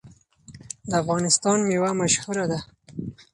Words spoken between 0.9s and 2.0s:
افغانستان میوه